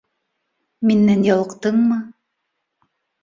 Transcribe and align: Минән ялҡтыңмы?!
Минән 0.91 1.21
ялҡтыңмы?! 1.27 1.99